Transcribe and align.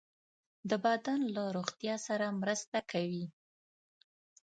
د 0.69 0.71
بدن 0.85 1.19
له 1.35 1.43
روغتیا 1.55 1.95
سره 2.07 2.37
مرسته 2.41 2.77
کوي. 2.91 3.25